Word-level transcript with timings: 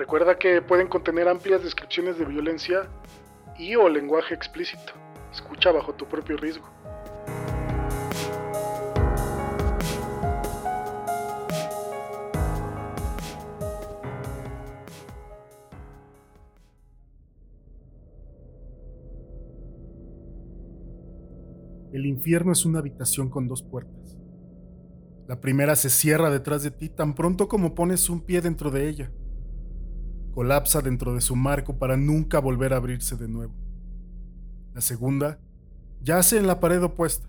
Recuerda 0.00 0.38
que 0.38 0.62
pueden 0.62 0.88
contener 0.88 1.28
amplias 1.28 1.62
descripciones 1.62 2.18
de 2.18 2.24
violencia 2.24 2.88
y 3.58 3.76
o 3.76 3.86
lenguaje 3.86 4.32
explícito. 4.32 4.94
Escucha 5.30 5.72
bajo 5.72 5.92
tu 5.92 6.06
propio 6.06 6.38
riesgo. 6.38 6.66
El 21.92 22.06
infierno 22.06 22.52
es 22.52 22.64
una 22.64 22.78
habitación 22.78 23.28
con 23.28 23.48
dos 23.48 23.62
puertas. 23.62 24.16
La 25.28 25.42
primera 25.42 25.76
se 25.76 25.90
cierra 25.90 26.30
detrás 26.30 26.62
de 26.62 26.70
ti 26.70 26.88
tan 26.88 27.14
pronto 27.14 27.48
como 27.48 27.74
pones 27.74 28.08
un 28.08 28.22
pie 28.22 28.40
dentro 28.40 28.70
de 28.70 28.88
ella. 28.88 29.12
Colapsa 30.32 30.80
dentro 30.80 31.14
de 31.14 31.20
su 31.20 31.34
marco 31.36 31.78
para 31.78 31.96
nunca 31.96 32.38
volver 32.38 32.72
a 32.72 32.76
abrirse 32.76 33.16
de 33.16 33.28
nuevo. 33.28 33.54
La 34.74 34.80
segunda 34.80 35.40
yace 36.02 36.38
en 36.38 36.46
la 36.46 36.60
pared 36.60 36.82
opuesta, 36.82 37.28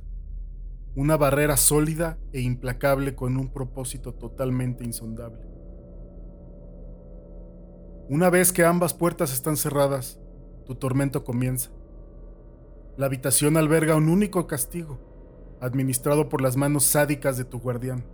una 0.96 1.18
barrera 1.18 1.58
sólida 1.58 2.18
e 2.32 2.42
implacable 2.42 3.16
con 3.16 3.38
un 3.38 3.52
propósito 3.52 4.14
totalmente 4.14 4.84
insondable. 4.84 5.46
Una 8.10 8.30
vez 8.30 8.52
que 8.52 8.66
ambas 8.66 8.94
puertas 8.94 9.34
están 9.34 9.58
cerradas, 9.58 10.20
tu 10.66 10.76
tormento 10.76 11.24
comienza. 11.24 11.72
La 12.98 13.06
habitación 13.06 13.58
alberga 13.58 13.96
un 13.96 14.10
único 14.10 14.48
castigo, 14.48 15.00
administrado 15.62 16.30
por 16.30 16.42
las 16.42 16.58
manos 16.58 16.84
sádicas 16.84 17.38
de 17.38 17.46
tu 17.46 17.60
guardián. 17.60 18.06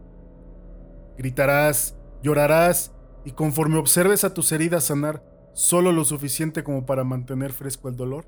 Gritarás, 1.18 1.96
llorarás 2.22 2.94
y 3.28 3.34
conforme 3.34 3.78
observes 3.78 4.24
a 4.24 4.34
tus 4.34 4.54
heridas 4.54 4.86
sanar 4.86 5.22
solo 5.52 5.92
lo 5.92 6.06
suficiente 6.06 6.64
como 6.64 6.86
para 6.86 7.04
mantener 7.04 7.52
fresco 7.52 7.90
el 7.90 7.98
dolor, 7.98 8.26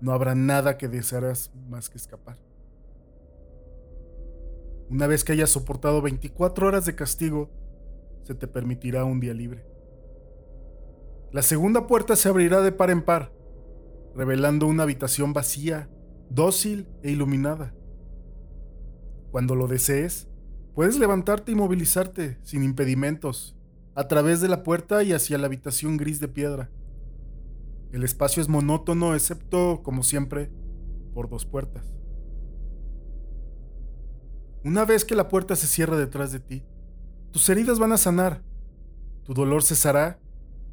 no 0.00 0.10
habrá 0.10 0.34
nada 0.34 0.76
que 0.76 0.88
desearás 0.88 1.52
más 1.70 1.88
que 1.88 1.98
escapar. 1.98 2.36
Una 4.90 5.06
vez 5.06 5.22
que 5.22 5.30
hayas 5.30 5.50
soportado 5.50 6.02
24 6.02 6.66
horas 6.66 6.84
de 6.84 6.96
castigo, 6.96 7.48
se 8.24 8.34
te 8.34 8.48
permitirá 8.48 9.04
un 9.04 9.20
día 9.20 9.34
libre. 9.34 9.64
La 11.30 11.42
segunda 11.42 11.86
puerta 11.86 12.16
se 12.16 12.28
abrirá 12.28 12.60
de 12.60 12.72
par 12.72 12.90
en 12.90 13.02
par, 13.02 13.30
revelando 14.16 14.66
una 14.66 14.82
habitación 14.82 15.32
vacía, 15.32 15.88
dócil 16.28 16.88
e 17.04 17.12
iluminada. 17.12 17.72
Cuando 19.30 19.54
lo 19.54 19.68
desees, 19.68 20.26
puedes 20.74 20.98
levantarte 20.98 21.52
y 21.52 21.54
movilizarte 21.54 22.40
sin 22.42 22.64
impedimentos, 22.64 23.54
a 23.98 24.06
través 24.06 24.40
de 24.40 24.46
la 24.46 24.62
puerta 24.62 25.02
y 25.02 25.12
hacia 25.12 25.38
la 25.38 25.46
habitación 25.46 25.96
gris 25.96 26.20
de 26.20 26.28
piedra. 26.28 26.70
El 27.90 28.04
espacio 28.04 28.40
es 28.40 28.48
monótono, 28.48 29.12
excepto, 29.12 29.82
como 29.82 30.04
siempre, 30.04 30.52
por 31.14 31.28
dos 31.28 31.44
puertas. 31.44 31.84
Una 34.64 34.84
vez 34.84 35.04
que 35.04 35.16
la 35.16 35.26
puerta 35.26 35.56
se 35.56 35.66
cierra 35.66 35.96
detrás 35.96 36.30
de 36.30 36.38
ti, 36.38 36.64
tus 37.32 37.48
heridas 37.48 37.80
van 37.80 37.90
a 37.90 37.96
sanar, 37.96 38.44
tu 39.24 39.34
dolor 39.34 39.64
cesará 39.64 40.20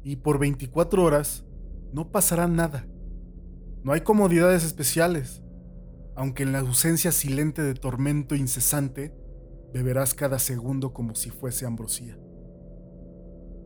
y 0.04 0.14
por 0.14 0.38
24 0.38 1.02
horas 1.02 1.44
no 1.92 2.12
pasará 2.12 2.46
nada. 2.46 2.86
No 3.82 3.92
hay 3.92 4.02
comodidades 4.02 4.62
especiales, 4.62 5.42
aunque 6.14 6.44
en 6.44 6.52
la 6.52 6.60
ausencia 6.60 7.10
silente 7.10 7.62
de 7.62 7.74
tormento 7.74 8.36
incesante, 8.36 9.12
beberás 9.74 10.14
cada 10.14 10.38
segundo 10.38 10.92
como 10.92 11.16
si 11.16 11.30
fuese 11.30 11.66
ambrosía. 11.66 12.16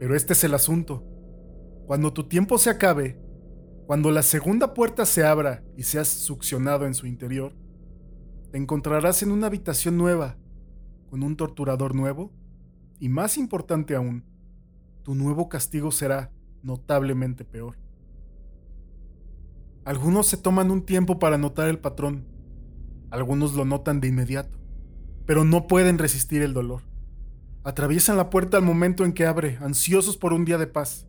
Pero 0.01 0.17
este 0.17 0.33
es 0.33 0.43
el 0.45 0.55
asunto. 0.55 1.05
Cuando 1.87 2.15
tu 2.15 2.27
tiempo 2.27 2.57
se 2.57 2.71
acabe, 2.71 3.21
cuando 3.87 4.11
la 4.11 4.23
segunda 4.23 4.73
puerta 4.73 5.05
se 5.05 5.25
abra 5.25 5.63
y 5.77 5.83
seas 5.83 6.09
succionado 6.09 6.87
en 6.87 6.95
su 6.95 7.07
interior, 7.07 7.55
te 8.51 8.57
encontrarás 8.57 9.23
en 9.23 9.31
una 9.31 9.49
habitación 9.49 9.99
nueva, 9.99 10.39
con 11.11 11.23
un 11.23 11.37
torturador 11.37 11.95
nuevo, 11.95 12.33
y 12.99 13.11
más 13.11 13.37
importante 13.37 13.95
aún, 13.95 14.25
tu 15.03 15.15
nuevo 15.15 15.51
castigo 15.51 15.93
será 15.93 16.33
notablemente 16.63 17.45
peor. 17.45 17.77
Algunos 19.85 20.29
se 20.29 20.39
toman 20.39 20.71
un 20.71 20.87
tiempo 20.87 21.19
para 21.19 21.37
notar 21.37 21.69
el 21.69 21.79
patrón, 21.79 22.27
algunos 23.11 23.53
lo 23.53 23.67
notan 23.67 24.01
de 24.01 24.09
inmediato, 24.09 24.59
pero 25.27 25.45
no 25.45 25.67
pueden 25.67 25.99
resistir 25.99 26.41
el 26.41 26.55
dolor. 26.55 26.90
Atraviesan 27.63 28.17
la 28.17 28.31
puerta 28.31 28.57
al 28.57 28.63
momento 28.63 29.05
en 29.05 29.13
que 29.13 29.27
abre, 29.27 29.59
ansiosos 29.61 30.17
por 30.17 30.33
un 30.33 30.47
día 30.47 30.57
de 30.57 30.67
paz. 30.67 31.07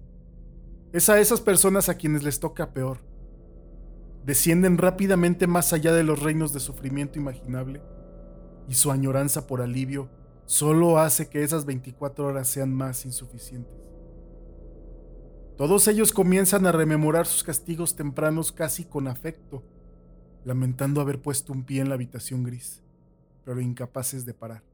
Es 0.92 1.08
a 1.08 1.18
esas 1.22 1.40
personas 1.40 1.88
a 1.88 1.96
quienes 1.96 2.24
les 2.24 2.42
toca 2.42 2.74
peor. 2.74 3.00
Descienden 4.26 4.78
rápidamente 4.78 5.48
más 5.48 5.72
allá 5.72 5.94
de 5.94 6.04
los 6.04 6.22
reinos 6.22 6.52
de 6.52 6.60
sufrimiento 6.60 7.18
imaginable, 7.18 7.82
y 8.68 8.74
su 8.74 8.92
añoranza 8.92 9.48
por 9.48 9.62
alivio 9.62 10.10
solo 10.46 11.00
hace 11.00 11.30
que 11.30 11.42
esas 11.44 11.66
24 11.66 12.26
horas 12.26 12.50
sean 12.50 12.74
más 12.74 13.06
insuficientes. 13.06 13.74
Todos 15.56 15.88
ellos 15.88 16.12
comienzan 16.12 16.66
a 16.66 16.74
rememorar 16.74 17.28
sus 17.28 17.44
castigos 17.44 17.96
tempranos 17.96 18.52
casi 18.52 18.84
con 18.84 19.08
afecto, 19.08 19.64
lamentando 20.44 21.00
haber 21.00 21.22
puesto 21.22 21.54
un 21.54 21.64
pie 21.64 21.80
en 21.80 21.88
la 21.88 21.96
habitación 21.96 22.44
gris, 22.44 22.84
pero 23.46 23.62
incapaces 23.62 24.26
de 24.26 24.34
parar. 24.34 24.71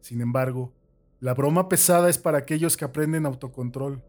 Sin 0.00 0.20
embargo, 0.20 0.72
la 1.20 1.34
broma 1.34 1.68
pesada 1.68 2.08
es 2.08 2.18
para 2.18 2.38
aquellos 2.38 2.76
que 2.76 2.84
aprenden 2.84 3.26
autocontrol, 3.26 4.02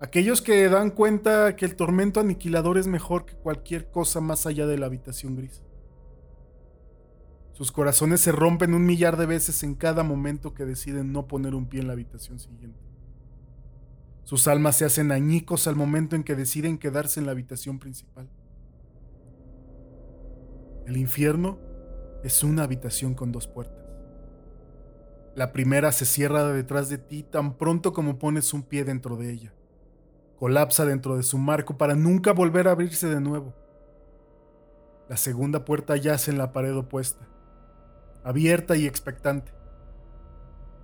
aquellos 0.00 0.42
que 0.42 0.68
dan 0.68 0.90
cuenta 0.90 1.56
que 1.56 1.64
el 1.64 1.76
tormento 1.76 2.20
aniquilador 2.20 2.78
es 2.78 2.86
mejor 2.86 3.24
que 3.24 3.34
cualquier 3.34 3.90
cosa 3.90 4.20
más 4.20 4.46
allá 4.46 4.66
de 4.66 4.78
la 4.78 4.86
habitación 4.86 5.36
gris. 5.36 5.62
Sus 7.52 7.72
corazones 7.72 8.20
se 8.20 8.32
rompen 8.32 8.74
un 8.74 8.84
millar 8.84 9.16
de 9.16 9.24
veces 9.24 9.62
en 9.62 9.74
cada 9.74 10.02
momento 10.02 10.52
que 10.52 10.66
deciden 10.66 11.10
no 11.10 11.26
poner 11.26 11.54
un 11.54 11.66
pie 11.66 11.80
en 11.80 11.86
la 11.86 11.94
habitación 11.94 12.38
siguiente. 12.38 12.78
Sus 14.24 14.46
almas 14.46 14.76
se 14.76 14.84
hacen 14.84 15.10
añicos 15.10 15.66
al 15.66 15.76
momento 15.76 16.16
en 16.16 16.24
que 16.24 16.34
deciden 16.34 16.76
quedarse 16.76 17.18
en 17.18 17.24
la 17.24 17.32
habitación 17.32 17.78
principal. 17.78 18.28
El 20.84 20.98
infierno 20.98 21.58
es 22.22 22.44
una 22.44 22.64
habitación 22.64 23.14
con 23.14 23.32
dos 23.32 23.46
puertas. 23.46 23.85
La 25.36 25.52
primera 25.52 25.92
se 25.92 26.06
cierra 26.06 26.50
detrás 26.50 26.88
de 26.88 26.96
ti 26.96 27.22
tan 27.22 27.58
pronto 27.58 27.92
como 27.92 28.18
pones 28.18 28.54
un 28.54 28.62
pie 28.62 28.84
dentro 28.84 29.18
de 29.18 29.30
ella. 29.30 29.52
Colapsa 30.38 30.86
dentro 30.86 31.18
de 31.18 31.22
su 31.22 31.36
marco 31.36 31.76
para 31.76 31.94
nunca 31.94 32.32
volver 32.32 32.68
a 32.68 32.70
abrirse 32.70 33.06
de 33.06 33.20
nuevo. 33.20 33.54
La 35.10 35.18
segunda 35.18 35.66
puerta 35.66 35.94
yace 35.94 36.30
en 36.30 36.38
la 36.38 36.54
pared 36.54 36.74
opuesta, 36.74 37.28
abierta 38.24 38.76
y 38.76 38.86
expectante, 38.86 39.52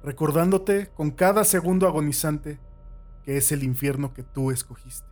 recordándote 0.05 0.89
con 0.89 1.13
cada 1.13 1.45
segundo 1.45 1.87
agonizante 1.87 2.61
que 3.25 3.39
es 3.39 3.53
el 3.53 3.63
infierno 3.63 4.13
que 4.13 4.23
tú 4.23 4.51
escogiste. 4.51 5.12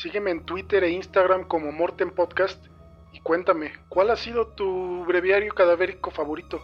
Sígueme 0.00 0.30
en 0.30 0.44
Twitter 0.44 0.84
e 0.84 0.90
Instagram 0.90 1.42
como 1.48 1.72
Morten 1.72 2.12
Podcast 2.12 2.64
y 3.12 3.18
cuéntame, 3.18 3.72
¿cuál 3.88 4.10
ha 4.10 4.16
sido 4.16 4.46
tu 4.46 5.04
breviario 5.04 5.52
cadavérico 5.52 6.12
favorito? 6.12 6.62